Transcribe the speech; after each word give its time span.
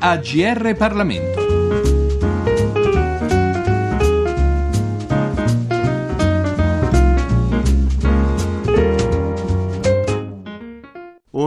AGR 0.00 0.74
Parlamento. 0.76 1.39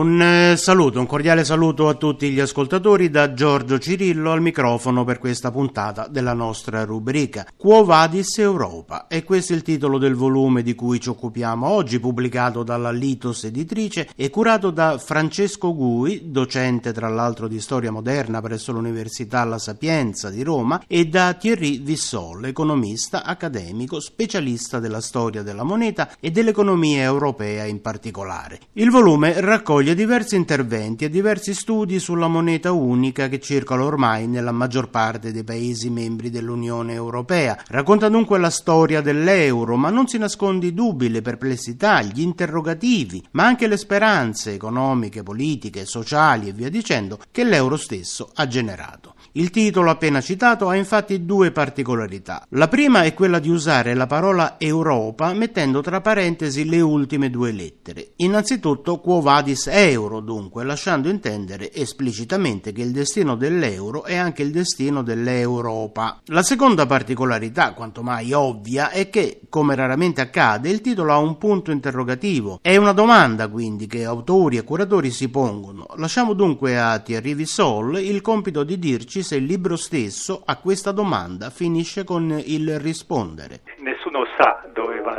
Un 0.04 0.20
eh, 0.20 0.56
saluto, 0.58 1.00
un 1.00 1.06
cordiale 1.06 1.44
saluto 1.44 1.88
a 1.88 1.94
tutti 1.94 2.30
gli 2.30 2.38
ascoltatori 2.38 3.08
da 3.08 3.32
Giorgio 3.32 3.78
Cirillo 3.78 4.32
al 4.32 4.42
microfono 4.42 5.02
per 5.02 5.18
questa 5.18 5.50
puntata 5.50 6.08
della 6.08 6.34
nostra 6.34 6.84
rubrica 6.84 7.46
Quo 7.56 7.86
Vadis 7.86 8.36
Europa 8.36 9.06
e 9.06 9.24
questo 9.24 9.54
è 9.54 9.56
il 9.56 9.62
titolo 9.62 9.96
del 9.96 10.14
volume 10.14 10.62
di 10.62 10.74
cui 10.74 11.00
ci 11.00 11.08
occupiamo 11.08 11.66
oggi, 11.66 12.00
pubblicato 12.00 12.62
dalla 12.62 12.90
Litos 12.90 13.44
editrice 13.44 14.10
e 14.14 14.28
curato 14.28 14.68
da 14.68 14.98
Francesco 14.98 15.74
Gui, 15.74 16.30
docente 16.30 16.92
tra 16.92 17.08
l'altro 17.08 17.48
di 17.48 17.58
storia 17.58 17.90
moderna 17.90 18.42
presso 18.42 18.72
l'Università 18.72 19.42
La 19.44 19.58
Sapienza 19.58 20.28
di 20.28 20.42
Roma 20.42 20.82
e 20.86 21.06
da 21.06 21.32
Thierry 21.32 21.82
Vissol, 21.82 22.44
economista, 22.44 23.24
accademico, 23.24 24.00
specialista 24.00 24.80
della 24.80 25.00
storia 25.00 25.42
della 25.42 25.62
moneta 25.62 26.10
e 26.20 26.30
dell'economia 26.30 27.04
europea 27.04 27.64
in 27.64 27.80
particolare. 27.80 28.60
Il 28.74 28.90
volume 28.90 29.40
raccoglie 29.40 29.92
raccoglie 29.94 30.04
diversi 30.04 30.36
interventi 30.36 31.04
e 31.04 31.08
diversi 31.08 31.54
studi 31.54 31.98
sulla 31.98 32.28
moneta 32.28 32.72
unica 32.72 33.28
che 33.28 33.40
circola 33.40 33.84
ormai 33.84 34.26
nella 34.26 34.52
maggior 34.52 34.90
parte 34.90 35.32
dei 35.32 35.44
paesi 35.44 35.88
membri 35.88 36.30
dell'Unione 36.30 36.92
Europea. 36.92 37.56
Racconta 37.68 38.08
dunque 38.08 38.38
la 38.38 38.50
storia 38.50 39.00
dell'euro, 39.00 39.76
ma 39.76 39.90
non 39.90 40.06
si 40.06 40.18
nasconde 40.18 40.66
i 40.66 40.74
dubbi, 40.74 41.08
le 41.08 41.22
perplessità, 41.22 42.02
gli 42.02 42.20
interrogativi, 42.20 43.22
ma 43.32 43.44
anche 43.44 43.66
le 43.66 43.76
speranze 43.76 44.52
economiche, 44.52 45.22
politiche, 45.22 45.86
sociali 45.86 46.48
e 46.48 46.52
via 46.52 46.68
dicendo 46.68 47.18
che 47.30 47.44
l'euro 47.44 47.76
stesso 47.76 48.30
ha 48.34 48.46
generato. 48.46 49.14
Il 49.36 49.50
titolo 49.50 49.90
appena 49.90 50.20
citato 50.20 50.68
ha 50.68 50.76
infatti 50.76 51.24
due 51.24 51.50
particolarità. 51.50 52.46
La 52.50 52.68
prima 52.68 53.02
è 53.02 53.14
quella 53.14 53.40
di 53.40 53.48
usare 53.48 53.94
la 53.94 54.06
parola 54.06 54.54
Europa 54.58 55.32
mettendo 55.32 55.80
tra 55.80 56.00
parentesi 56.00 56.68
le 56.68 56.80
ultime 56.80 57.30
due 57.30 57.50
lettere. 57.50 58.12
Innanzitutto 58.16 59.00
quo 59.00 59.20
vadis 59.20 59.66
euro, 59.74 60.20
dunque, 60.20 60.62
lasciando 60.62 61.08
intendere 61.08 61.72
esplicitamente 61.72 62.72
che 62.72 62.82
il 62.82 62.92
destino 62.92 63.34
dell'euro 63.34 64.04
è 64.04 64.16
anche 64.16 64.42
il 64.42 64.52
destino 64.52 65.02
dell'Europa. 65.02 66.20
La 66.26 66.42
seconda 66.42 66.86
particolarità, 66.86 67.72
quanto 67.72 68.02
mai 68.02 68.32
ovvia, 68.32 68.90
è 68.90 69.10
che, 69.10 69.40
come 69.48 69.74
raramente 69.74 70.20
accade, 70.20 70.70
il 70.70 70.80
titolo 70.80 71.12
ha 71.12 71.18
un 71.18 71.38
punto 71.38 71.72
interrogativo. 71.72 72.60
È 72.62 72.76
una 72.76 72.92
domanda, 72.92 73.48
quindi, 73.48 73.86
che 73.86 74.04
autori 74.04 74.58
e 74.58 74.64
curatori 74.64 75.10
si 75.10 75.28
pongono. 75.28 75.86
Lasciamo 75.96 76.34
dunque 76.34 76.78
a 76.78 77.00
Thierry 77.00 77.34
Vissol 77.34 77.98
il 77.98 78.20
compito 78.20 78.62
di 78.62 78.78
dirci 78.78 79.22
se 79.22 79.36
il 79.36 79.44
libro 79.44 79.76
stesso 79.76 80.42
a 80.44 80.56
questa 80.56 80.92
domanda 80.92 81.50
finisce 81.50 82.04
con 82.04 82.40
il 82.44 82.78
rispondere. 82.78 83.62
Nessuno 83.78 84.24
sa 84.36 84.62
dove 84.72 85.00
va 85.00 85.16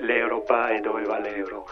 l'Europa 0.00 0.70
e 0.70 0.80
dove 0.80 1.02
va 1.04 1.18
l'euro, 1.18 1.66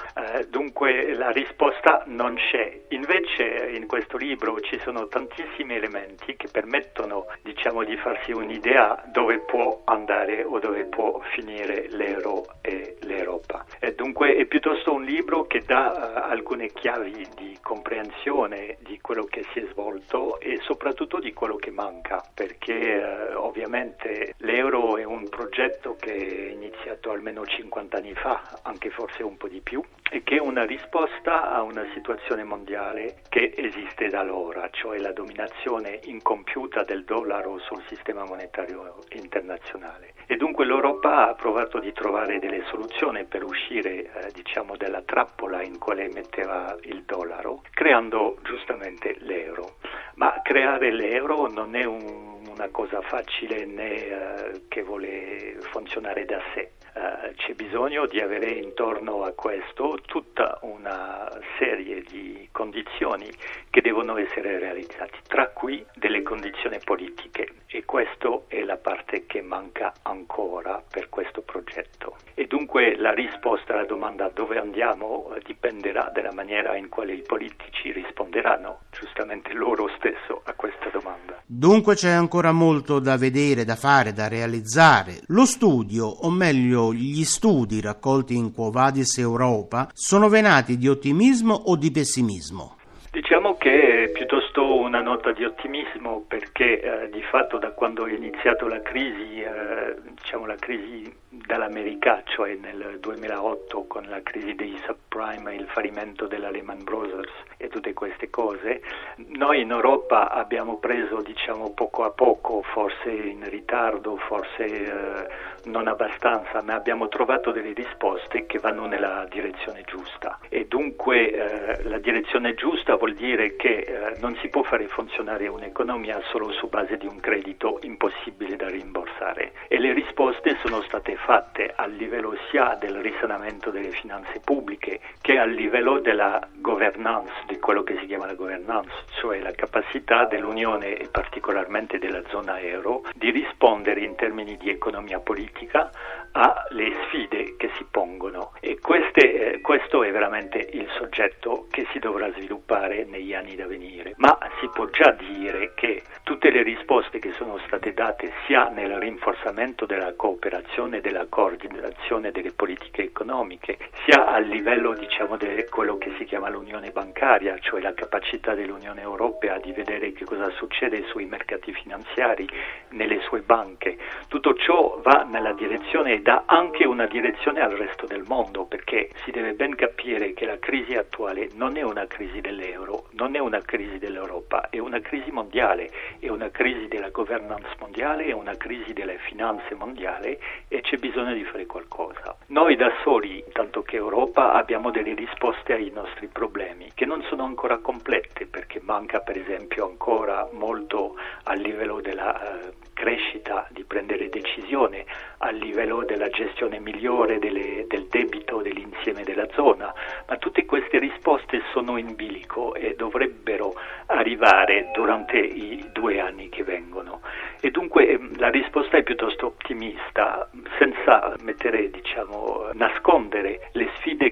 dunque 0.48 1.14
la 1.14 1.30
risposta 1.30 2.02
non 2.06 2.34
c'è. 2.34 2.80
Invece 2.88 3.70
in 3.72 3.86
questo 3.86 4.16
libro 4.16 4.60
ci 4.60 4.78
sono 4.80 5.08
tantissimi 5.08 5.74
elementi 5.74 6.36
che 6.36 6.48
permettono 6.50 7.26
diciamo, 7.42 7.84
di 7.84 7.96
farsi 7.96 8.32
un'idea 8.32 9.02
dove 9.12 9.38
può 9.40 9.82
andare 9.84 10.44
o 10.44 10.58
dove 10.58 10.84
può 10.84 11.20
finire 11.34 11.88
l'euro 11.90 12.44
e 12.60 12.96
l'Europa. 13.00 13.64
E 13.80 13.94
dunque 13.94 14.34
è 14.34 14.44
piuttosto 14.46 14.92
un 14.92 15.04
libro 15.04 15.46
che 15.46 15.62
dà 15.64 15.92
uh, 16.26 16.30
alcune 16.30 16.68
chiavi 16.72 17.26
di 17.36 17.56
comprensione 17.62 18.76
di 18.80 18.98
quello 19.00 19.24
che 19.24 19.44
si 19.52 19.60
è 19.60 19.66
svolto 19.70 20.40
e 20.40 20.58
soprattutto 20.62 21.18
di 21.18 21.32
quello 21.32 21.56
che 21.56 21.70
manca, 21.70 22.22
perché 22.34 22.74
eh, 22.74 23.34
ovviamente 23.34 24.34
l'euro 24.38 24.96
è 24.96 25.04
un 25.04 25.28
progetto 25.28 25.96
che 25.98 26.14
è 26.14 26.50
iniziato 26.50 27.10
almeno 27.10 27.44
50 27.44 27.96
anni 27.96 28.14
fa, 28.14 28.60
anche 28.62 28.90
forse 28.90 29.22
un 29.22 29.36
po' 29.36 29.48
di 29.48 29.60
più, 29.60 29.82
che 30.22 30.36
è 30.36 30.40
una 30.40 30.64
risposta 30.64 31.50
a 31.50 31.62
una 31.62 31.86
situazione 31.94 32.44
mondiale 32.44 33.22
che 33.28 33.52
esiste 33.56 34.08
da 34.08 34.20
allora, 34.20 34.68
cioè 34.70 34.98
la 34.98 35.12
dominazione 35.12 36.00
incompiuta 36.04 36.84
del 36.84 37.04
dollaro 37.04 37.58
sul 37.58 37.82
sistema 37.88 38.24
monetario 38.24 38.98
internazionale. 39.10 40.14
E 40.26 40.36
dunque 40.36 40.64
l'Europa 40.64 41.28
ha 41.28 41.34
provato 41.34 41.78
di 41.78 41.92
trovare 41.92 42.38
delle 42.38 42.62
soluzioni 42.66 43.24
per 43.24 43.44
uscire 43.44 43.90
eh, 43.90 44.30
diciamo 44.32 44.76
dalla 44.76 45.02
trappola 45.02 45.62
in 45.62 45.78
quale 45.78 46.08
metteva 46.12 46.76
il 46.82 47.02
dollaro, 47.04 47.62
creando 47.70 48.36
giustamente 48.42 49.16
l'euro. 49.20 49.76
Ma 50.14 50.40
creare 50.42 50.90
l'euro 50.92 51.48
non 51.48 51.74
è 51.74 51.84
un, 51.84 52.37
una 52.58 52.68
cosa 52.70 53.00
facile 53.02 53.64
né 53.64 54.06
eh, 54.06 54.62
che 54.66 54.82
vuole 54.82 55.58
funzionare 55.70 56.24
da 56.24 56.40
sé. 56.54 56.72
Uh, 56.92 57.32
c'è 57.36 57.52
bisogno 57.54 58.06
di 58.06 58.18
avere 58.18 58.50
intorno 58.50 59.22
a 59.22 59.30
questo 59.30 60.00
tutta 60.04 60.58
una 60.62 61.30
serie 61.56 62.02
di 62.02 62.48
condizioni 62.50 63.30
che 63.70 63.80
devono 63.80 64.16
essere 64.16 64.58
realizzate, 64.58 65.18
tra 65.28 65.46
cui 65.50 65.84
delle 65.94 66.22
condizioni 66.22 66.78
politiche 66.82 67.52
e 67.68 67.84
questa 67.84 68.06
è 68.48 68.64
la 68.64 68.78
parte 68.78 69.26
che 69.26 69.42
manca 69.42 69.92
ancora 70.02 70.82
per 70.90 71.08
questo 71.08 71.42
progetto. 71.42 72.16
E 72.34 72.46
dunque 72.46 72.96
la 72.96 73.12
risposta 73.12 73.74
alla 73.74 73.84
domanda 73.84 74.28
dove 74.34 74.58
andiamo 74.58 75.32
dipenderà 75.44 76.10
dalla 76.12 76.32
maniera 76.32 76.74
in 76.76 76.88
cui 76.88 77.12
i 77.12 77.22
politici 77.22 77.92
risponderanno, 77.92 78.80
giustamente 78.90 79.52
loro 79.52 79.88
stesso, 79.98 80.42
a 80.44 80.54
questa 80.54 80.88
domanda. 80.88 81.40
Dunque 81.58 81.96
c'è 81.96 82.10
ancora 82.10 82.52
molto 82.52 83.00
da 83.00 83.16
vedere, 83.16 83.64
da 83.64 83.74
fare, 83.74 84.12
da 84.12 84.28
realizzare. 84.28 85.22
Lo 85.26 85.44
studio, 85.44 86.06
o 86.06 86.30
meglio 86.30 86.94
gli 86.94 87.24
studi 87.24 87.80
raccolti 87.80 88.36
in 88.36 88.52
Quo 88.52 88.70
Vadis 88.70 89.18
Europa, 89.18 89.90
sono 89.92 90.28
venati 90.28 90.78
di 90.78 90.86
ottimismo 90.86 91.54
o 91.54 91.74
di 91.74 91.90
pessimismo? 91.90 92.77
Diciamo 93.10 93.56
che 93.56 94.04
è 94.04 94.08
piuttosto 94.10 94.76
una 94.76 95.00
nota 95.00 95.32
di 95.32 95.42
ottimismo 95.42 96.24
perché 96.28 96.80
eh, 96.80 97.08
di 97.08 97.22
fatto 97.22 97.56
da 97.56 97.70
quando 97.70 98.06
è 98.06 98.12
iniziata 98.12 98.66
la 98.68 98.82
crisi, 98.82 99.40
eh, 99.40 99.96
diciamo 100.12 100.44
la 100.44 100.56
crisi 100.56 101.10
dall'America, 101.30 102.22
cioè 102.26 102.54
nel 102.54 102.98
2008 103.00 103.86
con 103.86 104.04
la 104.08 104.22
crisi 104.22 104.54
dei 104.54 104.78
subprime 104.84 105.54
il 105.54 105.66
fallimento 105.68 106.26
della 106.26 106.50
Lehman 106.50 106.84
Brothers 106.84 107.32
e 107.56 107.68
tutte 107.68 107.94
queste 107.94 108.28
cose, 108.28 108.82
noi 109.16 109.62
in 109.62 109.70
Europa 109.70 110.30
abbiamo 110.30 110.76
preso 110.76 111.22
diciamo 111.22 111.72
poco 111.72 112.04
a 112.04 112.10
poco, 112.10 112.62
forse 112.62 113.10
in 113.10 113.48
ritardo, 113.48 114.16
forse 114.16 114.64
eh, 114.64 115.26
non 115.64 115.88
abbastanza, 115.88 116.62
ma 116.62 116.74
abbiamo 116.74 117.08
trovato 117.08 117.52
delle 117.52 117.72
risposte 117.72 118.44
che 118.46 118.58
vanno 118.58 118.86
nella 118.86 119.26
direzione 119.30 119.82
giusta. 119.86 120.38
E 120.48 120.66
dunque 120.66 121.30
eh, 121.30 121.82
la 121.84 121.98
direzione 121.98 122.54
giusta 122.54 122.96
vuol 122.98 123.14
dire 123.14 123.56
che 123.56 123.78
eh, 123.78 124.18
non 124.20 124.36
si 124.42 124.48
può 124.48 124.62
fare 124.62 124.86
funzionare 124.88 125.46
un'economia 125.46 126.20
solo 126.30 126.50
su 126.52 126.68
base 126.68 126.96
di 126.96 127.06
un 127.06 127.20
credito 127.20 127.78
impossibile 127.82 128.56
da 128.56 128.68
rimborsare. 128.68 129.52
E 129.68 129.78
le 129.78 129.92
risposte 129.92 130.56
sono 130.62 130.82
state 130.82 131.16
fatte 131.16 131.72
a 131.74 131.86
livello 131.86 132.36
sia 132.50 132.76
del 132.78 132.96
risanamento 132.96 133.70
delle 133.70 133.90
finanze 133.90 134.40
pubbliche 134.44 135.00
che 135.20 135.38
a 135.38 135.44
livello 135.44 136.00
della 136.00 136.46
governance, 136.56 137.32
di 137.46 137.57
quello 137.68 137.82
che 137.82 137.98
si 137.98 138.06
chiama 138.06 138.24
la 138.24 138.32
governance, 138.32 138.90
cioè 139.20 139.40
la 139.40 139.52
capacità 139.52 140.24
dell'Unione 140.24 140.96
e 140.96 141.08
particolarmente 141.10 141.98
della 141.98 142.22
zona 142.28 142.58
euro 142.60 143.04
di 143.12 143.30
rispondere 143.30 144.00
in 144.00 144.14
termini 144.14 144.56
di 144.56 144.70
economia 144.70 145.20
politica 145.20 145.90
alle 146.32 146.92
sfide 147.04 147.56
che 147.58 147.70
si 147.76 147.84
pongono. 147.90 148.52
E 148.60 148.78
queste, 148.78 149.52
eh, 149.52 149.60
questo 149.60 150.02
è 150.02 150.10
veramente 150.10 150.58
il 150.58 150.88
soggetto 150.96 151.66
che 151.70 151.86
si 151.92 151.98
dovrà 151.98 152.30
sviluppare 152.32 153.04
negli 153.04 153.34
anni 153.34 153.54
da 153.54 153.66
venire, 153.66 154.14
ma 154.16 154.38
si 154.60 154.68
può 154.72 154.86
già 154.86 155.10
dire 155.10 155.72
che 155.74 156.02
tutte 156.22 156.50
le 156.50 156.62
risposte 156.62 157.18
che 157.18 157.32
sono 157.32 157.58
state 157.66 157.92
date 157.92 158.32
sia 158.46 158.68
nel 158.68 158.96
rinforzamento 158.96 159.84
della 159.84 160.14
cooperazione 160.14 160.98
e 160.98 161.00
della 161.00 161.26
coordinazione 161.28 162.30
delle 162.30 162.52
politiche 162.52 163.02
economiche, 163.02 163.76
sia 164.04 164.26
a 164.26 164.38
livello 164.38 164.94
diciamo 164.94 165.36
di 165.36 165.66
quello 165.68 165.98
che 165.98 166.14
si 166.16 166.24
chiama 166.24 166.48
l'unione 166.48 166.90
bancaria, 166.90 167.57
cioè 167.60 167.80
la 167.80 167.94
capacità 167.94 168.54
dell'Unione 168.54 169.00
Europea 169.00 169.58
di 169.58 169.72
vedere 169.72 170.12
che 170.12 170.24
cosa 170.24 170.50
succede 170.50 171.04
sui 171.08 171.26
mercati 171.26 171.72
finanziari, 171.72 172.46
nelle 172.90 173.20
sue 173.20 173.40
banche, 173.40 173.96
tutto 174.28 174.54
ciò 174.54 175.00
va 175.02 175.26
nella 175.28 175.52
direzione 175.52 176.14
e 176.14 176.22
dà 176.22 176.42
anche 176.46 176.84
una 176.84 177.06
direzione 177.06 177.60
al 177.60 177.72
resto 177.72 178.06
del 178.06 178.24
mondo, 178.26 178.64
perché 178.64 179.10
si 179.24 179.30
deve 179.30 179.52
ben 179.54 179.74
capire 179.74 180.32
che 180.34 180.44
la 180.44 180.58
crisi 180.58 180.94
attuale 180.94 181.48
non 181.54 181.76
è 181.76 181.82
una 181.82 182.06
crisi 182.06 182.40
dell'euro, 182.40 183.06
non 183.12 183.36
è 183.36 183.38
una 183.38 183.60
crisi 183.60 183.98
del 183.98 184.08
nell'Europa, 184.18 184.68
è 184.70 184.78
una 184.78 185.00
crisi 185.00 185.30
mondiale, 185.30 185.90
è 186.18 186.28
una 186.28 186.50
crisi 186.50 186.88
della 186.88 187.10
governance 187.10 187.68
mondiale, 187.78 188.24
è 188.24 188.32
una 188.32 188.56
crisi 188.56 188.92
delle 188.92 189.18
finanze 189.18 189.74
mondiali 189.74 190.36
e 190.66 190.80
c'è 190.80 190.96
bisogno 190.96 191.34
di 191.34 191.44
fare 191.44 191.66
qualcosa. 191.66 192.36
Noi 192.46 192.76
da 192.76 192.90
soli, 193.02 193.44
tanto 193.52 193.82
che 193.82 193.96
Europa, 193.96 194.52
abbiamo 194.52 194.90
delle 194.90 195.14
risposte 195.14 195.74
ai 195.74 195.90
nostri 195.94 196.26
problemi 196.26 196.90
che 196.94 197.04
non 197.04 197.22
sono 197.28 197.37
ancora 197.44 197.78
complete 197.78 198.46
perché 198.46 198.80
manca 198.82 199.20
per 199.20 199.36
esempio 199.36 199.86
ancora 199.86 200.48
molto 200.52 201.16
a 201.44 201.54
livello 201.54 202.00
della 202.00 202.68
eh, 202.68 202.72
crescita, 202.92 203.66
di 203.70 203.84
prendere 203.84 204.28
decisione 204.28 205.04
a 205.38 205.50
livello 205.50 206.04
della 206.04 206.28
gestione 206.30 206.80
migliore 206.80 207.38
delle, 207.38 207.86
del 207.86 208.06
debito 208.08 208.60
dell'insieme 208.60 209.22
della 209.22 209.46
zona, 209.54 209.94
ma 210.26 210.36
tutte 210.36 210.64
queste 210.64 210.98
risposte 210.98 211.62
sono 211.72 211.96
in 211.96 212.16
bilico 212.16 212.74
e 212.74 212.94
dovrebbero 212.96 213.74
arrivare 214.06 214.90
durante 214.92 215.38
i 215.38 215.88
due 215.92 216.18
anni 216.18 216.48
che 216.48 216.64
vengono. 216.64 217.20
E 217.60 217.70
dunque 217.70 218.08
ehm, 218.08 218.38
la 218.38 218.50
risposta 218.50 218.96
è 218.96 219.02
piuttosto 219.02 219.46
ottimista, 219.46 220.48
senza 220.78 221.34
mettere, 221.42 221.90
diciamo, 221.90 222.70
nascondere 222.72 223.70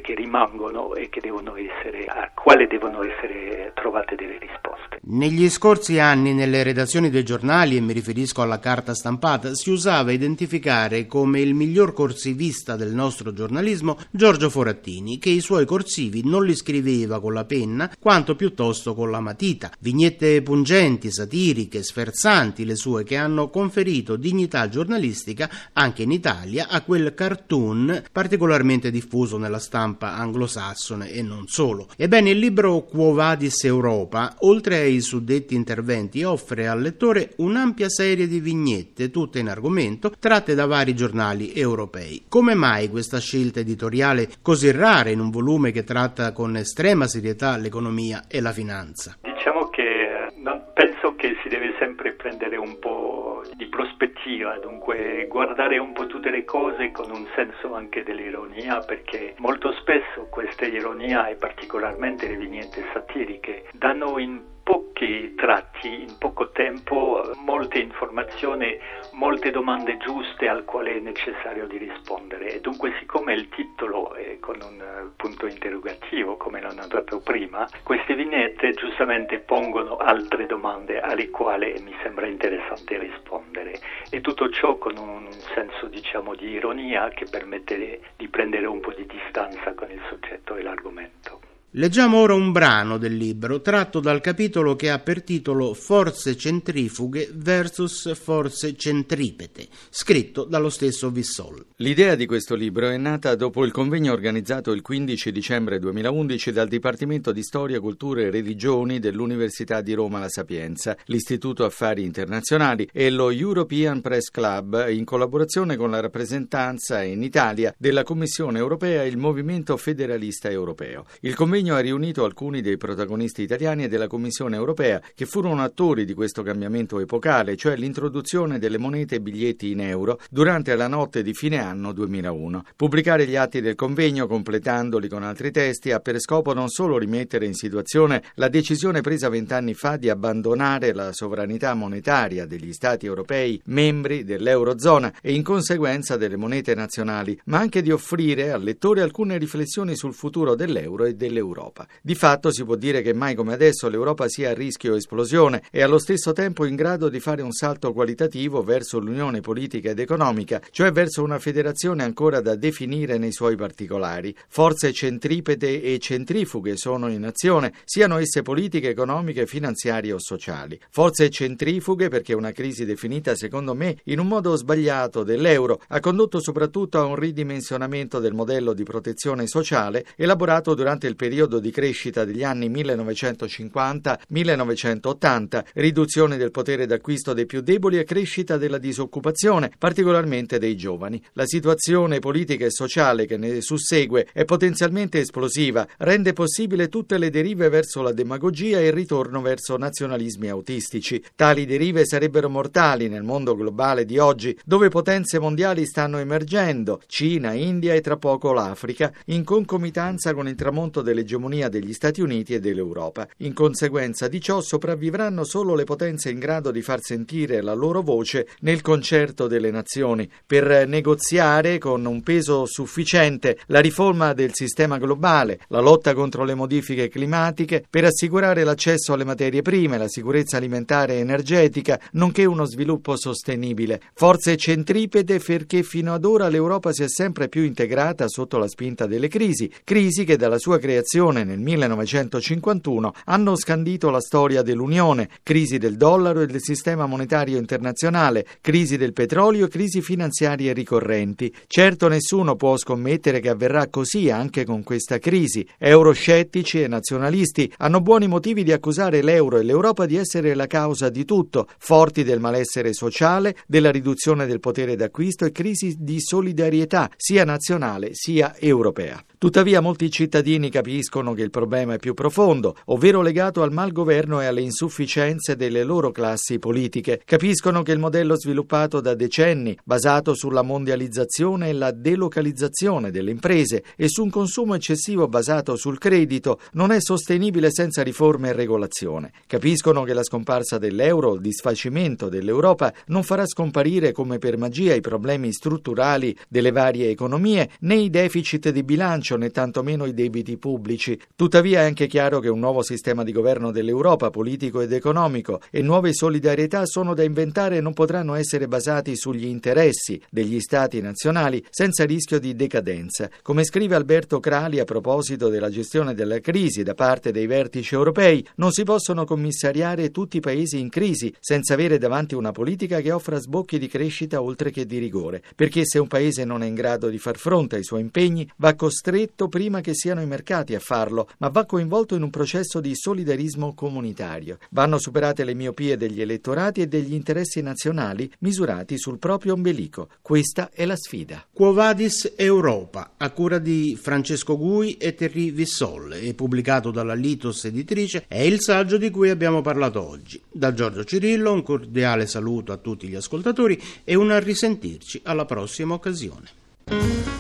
che 0.00 0.14
rimangono 0.14 0.94
e 0.94 1.08
che 1.08 1.20
devono 1.20 1.56
essere, 1.56 2.06
a 2.06 2.30
quale 2.34 2.66
devono 2.66 3.02
essere 3.02 3.72
trovate 3.74 4.14
delle 4.14 4.38
risposte. 4.38 4.65
Negli 5.08 5.48
scorsi 5.50 6.00
anni 6.00 6.34
nelle 6.34 6.64
redazioni 6.64 7.10
dei 7.10 7.22
giornali, 7.22 7.76
e 7.76 7.80
mi 7.80 7.92
riferisco 7.92 8.42
alla 8.42 8.58
carta 8.58 8.92
stampata, 8.92 9.54
si 9.54 9.70
usava 9.70 10.10
identificare 10.10 11.06
come 11.06 11.40
il 11.40 11.54
miglior 11.54 11.92
corsivista 11.92 12.74
del 12.74 12.92
nostro 12.92 13.32
giornalismo 13.32 13.98
Giorgio 14.10 14.50
Forattini, 14.50 15.20
che 15.20 15.30
i 15.30 15.38
suoi 15.38 15.64
corsivi 15.64 16.22
non 16.24 16.44
li 16.44 16.56
scriveva 16.56 17.20
con 17.20 17.34
la 17.34 17.44
penna, 17.44 17.88
quanto 18.00 18.34
piuttosto 18.34 18.96
con 18.96 19.12
la 19.12 19.20
matita. 19.20 19.70
Vignette 19.78 20.42
pungenti, 20.42 21.12
satiriche, 21.12 21.84
sferzanti 21.84 22.64
le 22.64 22.74
sue 22.74 23.04
che 23.04 23.14
hanno 23.14 23.48
conferito 23.48 24.16
dignità 24.16 24.68
giornalistica 24.68 25.48
anche 25.72 26.02
in 26.02 26.10
Italia 26.10 26.66
a 26.68 26.80
quel 26.80 27.14
cartoon 27.14 28.02
particolarmente 28.10 28.90
diffuso 28.90 29.38
nella 29.38 29.60
stampa 29.60 30.16
anglosassone 30.16 31.12
e 31.12 31.22
non 31.22 31.46
solo. 31.46 31.90
Ebbene, 31.96 32.30
il 32.30 32.40
libro 32.40 32.82
Quo 32.82 33.12
Vadis 33.12 33.62
Europa, 33.62 34.34
oltre 34.40 34.78
ai 34.78 34.94
suddetti 35.00 35.54
interventi, 35.54 36.22
offre 36.24 36.68
al 36.68 36.80
lettore 36.80 37.32
un'ampia 37.36 37.88
serie 37.88 38.26
di 38.26 38.40
vignette, 38.40 39.10
tutte 39.10 39.38
in 39.38 39.48
argomento, 39.48 40.12
tratte 40.18 40.54
da 40.54 40.66
vari 40.66 40.94
giornali 40.94 41.52
europei. 41.52 42.24
Come 42.28 42.54
mai 42.54 42.88
questa 42.88 43.18
scelta 43.18 43.60
editoriale 43.60 44.28
così 44.42 44.70
rara 44.70 45.10
in 45.10 45.20
un 45.20 45.30
volume 45.30 45.70
che 45.70 45.84
tratta 45.84 46.32
con 46.32 46.56
estrema 46.56 47.06
serietà 47.06 47.56
l'economia 47.56 48.24
e 48.28 48.40
la 48.40 48.52
finanza? 48.52 49.16
Diciamo 49.22 49.68
che 49.68 49.82
eh, 49.82 50.60
penso 50.74 51.14
che 51.16 51.36
si 51.42 51.48
deve 51.48 51.74
sempre 51.78 52.12
prendere 52.12 52.56
un 52.56 52.78
po' 52.78 53.42
di 53.54 53.66
prospettiva, 53.66 54.58
dunque 54.58 55.26
guardare 55.28 55.78
un 55.78 55.92
po' 55.92 56.06
tutte 56.06 56.30
le 56.30 56.44
cose 56.44 56.90
con 56.90 57.10
un 57.10 57.26
senso 57.34 57.74
anche 57.74 58.02
dell'ironia, 58.02 58.80
perché 58.80 59.34
molto 59.38 59.72
spesso 59.80 60.26
questa 60.30 60.66
ironia 60.66 61.28
e 61.28 61.36
particolarmente 61.36 62.26
le 62.28 62.36
vignette 62.36 62.84
satiriche 62.92 63.68
danno 63.72 64.18
in 64.18 64.54
pochi 64.66 65.32
tratti, 65.36 66.02
in 66.02 66.18
poco 66.18 66.50
tempo, 66.50 67.30
molte 67.44 67.78
informazioni, 67.78 68.76
molte 69.12 69.52
domande 69.52 69.96
giuste 69.98 70.48
al 70.48 70.64
quale 70.64 70.96
è 70.96 70.98
necessario 70.98 71.68
di 71.68 71.76
rispondere. 71.78 72.52
E 72.52 72.60
dunque, 72.60 72.92
siccome 72.98 73.32
il 73.32 73.48
titolo 73.50 74.12
è 74.14 74.40
con 74.40 74.58
un 74.60 75.12
punto 75.14 75.46
interrogativo, 75.46 76.36
come 76.36 76.60
l'ho 76.60 76.74
notato 76.74 77.20
prima, 77.20 77.64
queste 77.84 78.16
vignette 78.16 78.72
giustamente 78.72 79.38
pongono 79.38 79.98
altre 79.98 80.46
domande 80.46 80.98
alle 81.00 81.30
quali 81.30 81.72
mi 81.84 81.94
sembra 82.02 82.26
interessante 82.26 82.98
rispondere. 82.98 83.78
E 84.10 84.20
tutto 84.20 84.50
ciò 84.50 84.78
con 84.78 84.98
un 84.98 85.30
senso, 85.54 85.86
diciamo, 85.86 86.34
di 86.34 86.48
ironia 86.48 87.08
che 87.10 87.26
permette 87.30 88.00
di 88.16 88.26
prendere 88.26 88.66
un 88.66 88.80
po' 88.80 88.92
di 88.92 89.06
distanza 89.06 89.74
con 89.74 89.92
il 89.92 90.00
soggetto 90.08 90.56
e 90.56 90.62
l'argomento. 90.62 91.45
Leggiamo 91.78 92.16
ora 92.16 92.32
un 92.32 92.52
brano 92.52 92.96
del 92.96 93.14
libro 93.14 93.60
tratto 93.60 94.00
dal 94.00 94.22
capitolo 94.22 94.76
che 94.76 94.88
ha 94.88 94.98
per 94.98 95.22
titolo 95.22 95.74
Forze 95.74 96.34
centrifughe 96.34 97.28
versus 97.34 98.14
forze 98.18 98.74
centripete, 98.74 99.68
scritto 99.90 100.44
dallo 100.44 100.70
stesso 100.70 101.10
Vissol. 101.10 101.62
L'idea 101.76 102.14
di 102.14 102.24
questo 102.24 102.54
libro 102.54 102.88
è 102.88 102.96
nata 102.96 103.34
dopo 103.34 103.62
il 103.62 103.72
convegno 103.72 104.14
organizzato 104.14 104.72
il 104.72 104.80
15 104.80 105.30
dicembre 105.30 105.78
2011 105.78 106.50
dal 106.50 106.66
Dipartimento 106.66 107.30
di 107.30 107.42
Storia, 107.42 107.78
Cultura 107.78 108.22
e 108.22 108.30
Religioni 108.30 108.98
dell'Università 108.98 109.82
di 109.82 109.92
Roma 109.92 110.18
La 110.18 110.30
Sapienza, 110.30 110.96
l'Istituto 111.04 111.66
Affari 111.66 112.04
Internazionali 112.04 112.88
e 112.90 113.10
lo 113.10 113.28
European 113.28 114.00
Press 114.00 114.30
Club 114.30 114.86
in 114.88 115.04
collaborazione 115.04 115.76
con 115.76 115.90
la 115.90 116.00
rappresentanza 116.00 117.02
in 117.02 117.22
Italia 117.22 117.74
della 117.76 118.02
Commissione 118.02 118.58
europea 118.58 119.02
e 119.02 119.08
il 119.08 119.18
Movimento 119.18 119.76
Federalista 119.76 120.48
Europeo. 120.48 121.04
Il 121.20 121.34
convegno 121.34 121.64
convegno 121.66 121.74
ha 121.74 121.80
riunito 121.80 122.24
alcuni 122.24 122.60
dei 122.60 122.76
protagonisti 122.76 123.42
italiani 123.42 123.84
e 123.84 123.88
della 123.88 124.06
Commissione 124.06 124.56
europea 124.56 125.00
che 125.14 125.26
furono 125.26 125.62
attori 125.62 126.04
di 126.04 126.14
questo 126.14 126.42
cambiamento 126.42 127.00
epocale, 127.00 127.56
cioè 127.56 127.76
l'introduzione 127.76 128.58
delle 128.58 128.78
monete 128.78 129.16
e 129.16 129.20
biglietti 129.20 129.70
in 129.70 129.80
euro 129.80 130.20
durante 130.30 130.74
la 130.76 130.86
notte 130.86 131.22
di 131.22 131.34
fine 131.34 131.58
anno 131.58 131.92
2001. 131.92 132.62
Pubblicare 132.76 133.26
gli 133.26 133.36
atti 133.36 133.60
del 133.60 133.74
convegno, 133.74 134.26
completandoli 134.26 135.08
con 135.08 135.22
altri 135.22 135.50
testi, 135.50 135.90
ha 135.90 135.98
per 136.00 136.20
scopo 136.20 136.52
non 136.52 136.68
solo 136.68 136.98
rimettere 136.98 137.46
in 137.46 137.54
situazione 137.54 138.22
la 138.34 138.48
decisione 138.48 139.00
presa 139.00 139.28
vent'anni 139.28 139.74
fa 139.74 139.96
di 139.96 140.08
abbandonare 140.08 140.92
la 140.92 141.12
sovranità 141.12 141.74
monetaria 141.74 142.46
degli 142.46 142.72
Stati 142.72 143.06
europei 143.06 143.60
membri 143.66 144.24
dell'Eurozona 144.24 145.12
e 145.20 145.32
in 145.34 145.42
conseguenza 145.42 146.16
delle 146.16 146.36
monete 146.36 146.74
nazionali, 146.74 147.38
ma 147.46 147.58
anche 147.58 147.82
di 147.82 147.90
offrire 147.90 148.52
al 148.52 148.62
lettore 148.62 149.02
alcune 149.02 149.38
riflessioni 149.38 149.96
sul 149.96 150.14
futuro 150.14 150.54
dell'euro 150.54 151.04
e 151.04 151.14
dell'Europa 151.14 151.45
dell'Europa. 151.46 151.86
Di 152.02 152.14
fatto 152.14 152.50
si 152.50 152.64
può 152.64 152.74
dire 152.76 153.02
che 153.02 153.14
mai 153.14 153.34
come 153.34 153.54
adesso 153.54 153.88
l'Europa 153.88 154.28
sia 154.28 154.50
a 154.50 154.54
rischio 154.54 154.96
esplosione 154.96 155.62
e 155.70 155.82
allo 155.82 155.98
stesso 155.98 156.32
tempo 156.32 156.64
in 156.64 156.74
grado 156.74 157.08
di 157.08 157.20
fare 157.20 157.42
un 157.42 157.52
salto 157.52 157.92
qualitativo 157.92 158.62
verso 158.62 158.98
l'unione 158.98 159.40
politica 159.40 159.90
ed 159.90 159.98
economica, 159.98 160.60
cioè 160.70 160.92
verso 160.92 161.22
una 161.22 161.38
federazione 161.38 162.02
ancora 162.02 162.40
da 162.40 162.56
definire 162.56 163.18
nei 163.18 163.32
suoi 163.32 163.56
particolari. 163.56 164.34
Forze 164.48 164.92
centripete 164.92 165.82
e 165.82 165.98
centrifughe 165.98 166.76
sono 166.76 167.08
in 167.08 167.24
azione, 167.24 167.72
siano 167.84 168.18
esse 168.18 168.42
politiche, 168.42 168.90
economiche, 168.90 169.46
finanziarie 169.46 170.12
o 170.12 170.18
sociali. 170.18 170.78
Forze 170.90 171.30
centrifughe 171.30 172.08
perché 172.08 172.34
una 172.34 172.52
crisi 172.52 172.84
definita 172.84 173.34
secondo 173.34 173.74
me 173.74 173.98
in 174.04 174.18
un 174.18 174.26
modo 174.26 174.54
sbagliato 174.56 175.22
dell'euro 175.22 175.80
ha 175.88 176.00
condotto 176.00 176.40
soprattutto 176.40 176.98
a 176.98 177.04
un 177.04 177.16
ridimensionamento 177.16 178.18
del 178.18 178.34
modello 178.34 178.72
di 178.72 178.82
protezione 178.82 179.46
sociale 179.46 180.06
elaborato 180.16 180.74
durante 180.74 181.06
il 181.06 181.16
periodo 181.16 181.35
periodo 181.36 181.58
di 181.58 181.70
crescita 181.70 182.24
degli 182.24 182.42
anni 182.42 182.70
1950-1980, 182.70 185.64
riduzione 185.74 186.38
del 186.38 186.50
potere 186.50 186.86
d'acquisto 186.86 187.34
dei 187.34 187.44
più 187.44 187.60
deboli 187.60 187.98
e 187.98 188.04
crescita 188.04 188.56
della 188.56 188.78
disoccupazione, 188.78 189.70
particolarmente 189.76 190.58
dei 190.58 190.78
giovani. 190.78 191.22
La 191.34 191.44
situazione 191.44 192.20
politica 192.20 192.64
e 192.64 192.70
sociale 192.70 193.26
che 193.26 193.36
ne 193.36 193.60
sussegue 193.60 194.28
è 194.32 194.46
potenzialmente 194.46 195.20
esplosiva, 195.20 195.86
rende 195.98 196.32
possibile 196.32 196.88
tutte 196.88 197.18
le 197.18 197.28
derive 197.28 197.68
verso 197.68 198.00
la 198.00 198.12
demagogia 198.12 198.78
e 198.78 198.86
il 198.86 198.94
ritorno 198.94 199.42
verso 199.42 199.76
nazionalismi 199.76 200.48
autistici. 200.48 201.22
Tali 201.34 201.66
derive 201.66 202.06
sarebbero 202.06 202.48
mortali 202.48 203.08
nel 203.08 203.24
mondo 203.24 203.54
globale 203.54 204.06
di 204.06 204.16
oggi, 204.16 204.58
dove 204.64 204.88
potenze 204.88 205.38
mondiali 205.38 205.84
stanno 205.84 206.16
emergendo, 206.16 207.02
Cina, 207.06 207.52
India 207.52 207.92
e 207.92 208.00
tra 208.00 208.16
poco 208.16 208.54
l'Africa, 208.54 209.12
in 209.26 209.44
concomitanza 209.44 210.32
con 210.32 210.48
il 210.48 210.54
tramonto 210.54 211.02
delle 211.02 211.24
l'egemonia 211.26 211.68
degli 211.68 211.92
Stati 211.92 212.20
Uniti 212.20 212.54
e 212.54 212.60
dell'Europa. 212.60 213.26
In 213.38 213.52
conseguenza 213.52 214.28
di 214.28 214.40
ciò 214.40 214.60
sopravvivranno 214.60 215.42
solo 215.42 215.74
le 215.74 215.82
potenze 215.82 216.30
in 216.30 216.38
grado 216.38 216.70
di 216.70 216.80
far 216.80 217.00
sentire 217.02 217.60
la 217.60 217.74
loro 217.74 218.00
voce 218.00 218.46
nel 218.60 218.80
concerto 218.80 219.48
delle 219.48 219.72
nazioni, 219.72 220.30
per 220.46 220.86
negoziare 220.86 221.78
con 221.78 222.04
un 222.04 222.22
peso 222.22 222.64
sufficiente 222.64 223.58
la 223.66 223.80
riforma 223.80 224.32
del 224.32 224.54
sistema 224.54 224.98
globale, 224.98 225.58
la 225.68 225.80
lotta 225.80 226.14
contro 226.14 226.44
le 226.44 226.54
modifiche 226.54 227.08
climatiche, 227.08 227.84
per 227.90 228.04
assicurare 228.04 228.62
l'accesso 228.62 229.12
alle 229.12 229.24
materie 229.24 229.62
prime, 229.62 229.98
la 229.98 230.08
sicurezza 230.08 230.56
alimentare 230.56 231.14
e 231.14 231.18
energetica, 231.18 232.00
nonché 232.12 232.44
uno 232.44 232.64
sviluppo 232.64 233.16
sostenibile. 233.16 234.00
Forze 234.14 234.56
centripete 234.56 235.40
perché 235.40 235.82
fino 235.82 236.14
ad 236.14 236.24
ora 236.24 236.48
l'Europa 236.48 236.92
si 236.92 237.02
è 237.02 237.08
sempre 237.08 237.48
più 237.48 237.62
integrata 237.62 238.28
sotto 238.28 238.58
la 238.58 238.68
spinta 238.68 239.06
delle 239.06 239.28
crisi, 239.28 239.70
crisi 239.82 240.24
che 240.24 240.36
dalla 240.36 240.58
sua 240.58 240.78
creazione 240.78 241.14
fondazione 241.16 241.44
nel 241.44 241.58
1951 241.58 243.12
hanno 243.24 243.56
scandito 243.56 244.10
la 244.10 244.20
storia 244.20 244.62
dell'Unione, 244.62 245.28
crisi 245.42 245.78
del 245.78 245.96
dollaro 245.96 246.42
e 246.42 246.46
del 246.46 246.60
sistema 246.60 247.06
monetario 247.06 247.58
internazionale, 247.58 248.46
crisi 248.60 248.96
del 248.96 249.12
petrolio 249.12 249.66
e 249.66 249.68
crisi 249.68 250.02
finanziarie 250.02 250.72
ricorrenti. 250.72 251.52
Certo 251.66 252.08
nessuno 252.08 252.56
può 252.56 252.76
scommettere 252.76 253.40
che 253.40 253.48
avverrà 253.48 253.88
così 253.88 254.30
anche 254.30 254.64
con 254.64 254.82
questa 254.82 255.18
crisi. 255.18 255.66
Euroscettici 255.78 256.82
e 256.82 256.88
nazionalisti 256.88 257.72
hanno 257.78 258.00
buoni 258.00 258.28
motivi 258.28 258.62
di 258.62 258.72
accusare 258.72 259.22
l'euro 259.22 259.58
e 259.58 259.62
l'Europa 259.62 260.04
di 260.04 260.16
essere 260.16 260.54
la 260.54 260.66
causa 260.66 261.08
di 261.08 261.24
tutto, 261.24 261.66
forti 261.78 262.24
del 262.24 262.40
malessere 262.40 262.92
sociale, 262.92 263.56
della 263.66 263.90
riduzione 263.90 264.46
del 264.46 264.60
potere 264.60 264.96
d'acquisto 264.96 265.44
e 265.46 265.52
crisi 265.52 265.96
di 265.98 266.20
solidarietà 266.20 267.10
sia 267.16 267.44
nazionale 267.44 268.10
sia 268.12 268.54
europea. 268.58 269.22
Tuttavia 269.38 269.82
molti 269.82 270.10
cittadini 270.10 270.70
capiscono 270.70 271.34
che 271.34 271.42
il 271.42 271.50
problema 271.50 271.92
è 271.92 271.98
più 271.98 272.14
profondo, 272.14 272.74
ovvero 272.86 273.20
legato 273.20 273.62
al 273.62 273.70
malgoverno 273.70 274.40
e 274.40 274.46
alle 274.46 274.62
insufficienze 274.62 275.56
delle 275.56 275.84
loro 275.84 276.10
classi 276.10 276.58
politiche. 276.58 277.20
Capiscono 277.22 277.82
che 277.82 277.92
il 277.92 277.98
modello 277.98 278.34
sviluppato 278.34 279.02
da 279.02 279.14
decenni, 279.14 279.76
basato 279.84 280.34
sulla 280.34 280.62
mondializzazione 280.62 281.68
e 281.68 281.74
la 281.74 281.90
delocalizzazione 281.90 283.10
delle 283.10 283.30
imprese 283.30 283.84
e 283.94 284.08
su 284.08 284.22
un 284.22 284.30
consumo 284.30 284.74
eccessivo 284.74 285.28
basato 285.28 285.76
sul 285.76 285.98
credito, 285.98 286.58
non 286.72 286.90
è 286.90 286.98
sostenibile 286.98 287.70
senza 287.70 288.02
riforme 288.02 288.48
e 288.48 288.52
regolazione. 288.54 289.32
Capiscono 289.46 290.04
che 290.04 290.14
la 290.14 290.24
scomparsa 290.24 290.78
dell'euro, 290.78 291.34
il 291.34 291.42
disfacimento 291.42 292.30
dell'Europa, 292.30 292.90
non 293.08 293.22
farà 293.22 293.44
scomparire 293.44 294.12
come 294.12 294.38
per 294.38 294.56
magia 294.56 294.94
i 294.94 295.02
problemi 295.02 295.52
strutturali 295.52 296.34
delle 296.48 296.72
varie 296.72 297.10
economie 297.10 297.68
né 297.80 297.96
i 297.96 298.08
deficit 298.08 298.70
di 298.70 298.82
bilancio 298.82 299.24
bilancio 299.36 299.44
né 299.46 299.50
tantomeno 299.50 300.06
i 300.06 300.14
debiti 300.14 300.56
pubblici. 300.56 301.18
Tuttavia 301.34 301.80
è 301.80 301.84
anche 301.84 302.06
chiaro 302.06 302.40
che 302.40 302.48
un 302.48 302.58
nuovo 302.58 302.82
sistema 302.82 303.22
di 303.22 303.32
governo 303.32 303.70
dell'Europa, 303.70 304.30
politico 304.30 304.80
ed 304.80 304.92
economico, 304.92 305.60
e 305.70 305.82
nuove 305.82 306.12
solidarietà 306.12 306.86
sono 306.86 307.14
da 307.14 307.22
inventare 307.22 307.76
e 307.76 307.80
non 307.80 307.92
potranno 307.92 308.34
essere 308.34 308.66
basati 308.66 309.16
sugli 309.16 309.46
interessi 309.46 310.20
degli 310.30 310.58
Stati 310.60 311.00
nazionali 311.00 311.64
senza 311.70 312.04
rischio 312.04 312.38
di 312.38 312.54
decadenza. 312.54 313.28
Come 313.42 313.64
scrive 313.64 313.94
Alberto 313.94 314.40
Crali 314.40 314.78
a 314.78 314.84
proposito 314.84 315.48
della 315.48 315.70
gestione 315.70 316.14
della 316.14 316.40
crisi 316.40 316.82
da 316.82 316.94
parte 316.94 317.30
dei 317.30 317.46
vertici 317.46 317.94
europei, 317.94 318.46
non 318.56 318.72
si 318.72 318.84
possono 318.84 319.24
commissariare 319.24 320.10
tutti 320.10 320.38
i 320.38 320.40
paesi 320.40 320.78
in 320.78 320.88
crisi 320.88 321.32
senza 321.38 321.74
avere 321.74 321.98
davanti 321.98 322.34
una 322.34 322.52
politica 322.52 323.00
che 323.00 323.12
offra 323.12 323.38
sbocchi 323.38 323.78
di 323.78 323.88
crescita 323.88 324.42
oltre 324.42 324.70
che 324.70 324.86
di 324.86 324.98
rigore, 324.98 325.42
perché 325.54 325.82
se 325.84 325.98
un 325.98 326.08
paese 326.08 326.44
non 326.44 326.62
è 326.62 326.66
in 326.66 326.74
grado 326.74 327.08
di 327.08 327.18
far 327.18 327.36
fronte 327.36 327.76
ai 327.76 327.84
suoi 327.84 328.00
impegni 328.00 328.48
va 328.56 328.74
costretto 328.74 329.15
stretto 329.16 329.48
prima 329.48 329.80
che 329.80 329.94
siano 329.94 330.20
i 330.20 330.26
mercati 330.26 330.74
a 330.74 330.78
farlo, 330.78 331.26
ma 331.38 331.48
va 331.48 331.64
coinvolto 331.64 332.14
in 332.16 332.22
un 332.22 332.28
processo 332.28 332.80
di 332.80 332.94
solidarismo 332.94 333.72
comunitario. 333.72 334.58
Vanno 334.72 334.98
superate 334.98 335.42
le 335.42 335.54
miopie 335.54 335.96
degli 335.96 336.20
elettorati 336.20 336.82
e 336.82 336.86
degli 336.86 337.14
interessi 337.14 337.62
nazionali 337.62 338.30
misurati 338.40 338.98
sul 338.98 339.18
proprio 339.18 339.54
ombelico. 339.54 340.08
Questa 340.20 340.68
è 340.70 340.84
la 340.84 340.96
sfida. 340.96 341.46
Quo 341.50 341.72
Vadis 341.72 342.34
Europa, 342.36 343.12
a 343.16 343.30
cura 343.30 343.56
di 343.56 343.98
Francesco 343.98 344.58
Gui 344.58 344.98
e 344.98 345.14
Terry 345.14 345.50
Vissol, 345.50 346.12
e 346.12 346.34
pubblicato 346.34 346.90
dalla 346.90 347.14
Litos 347.14 347.64
editrice, 347.64 348.26
è 348.28 348.42
il 348.42 348.60
saggio 348.60 348.98
di 348.98 349.08
cui 349.08 349.30
abbiamo 349.30 349.62
parlato 349.62 350.06
oggi. 350.06 350.38
Da 350.52 350.74
Giorgio 350.74 351.04
Cirillo 351.04 351.52
un 351.52 351.62
cordiale 351.62 352.26
saluto 352.26 352.70
a 352.72 352.76
tutti 352.76 353.08
gli 353.08 353.14
ascoltatori 353.14 353.80
e 354.04 354.14
un 354.14 354.38
risentirci 354.38 355.22
alla 355.24 355.46
prossima 355.46 355.94
occasione. 355.94 357.35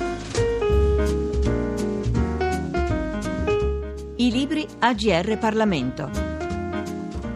I 4.26 4.32
libri 4.32 4.66
AGR 4.80 5.38
Parlamento. 5.38 6.10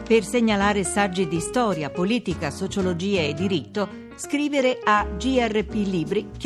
Per 0.04 0.24
segnalare 0.24 0.82
saggi 0.82 1.28
di 1.28 1.38
storia, 1.38 1.88
politica, 1.88 2.50
sociologia 2.50 3.20
e 3.20 3.32
diritto, 3.32 4.08
scrivere 4.16 4.80
a 4.82 5.06
grplibri.it. 5.06 6.38